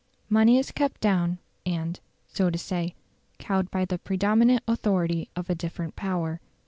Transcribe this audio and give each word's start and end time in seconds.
Money 0.29 0.57
is 0.57 0.71
kept 0.71 0.99
down, 0.99 1.37
and, 1.63 1.99
so 2.25 2.49
to 2.49 2.57
say, 2.57 2.95
cowed 3.37 3.69
by 3.69 3.85
the 3.85 3.99
predominant 3.99 4.63
authority 4.67 5.29
of 5.35 5.47
a 5.47 5.53
different 5.53 5.95
power. 5.95 6.41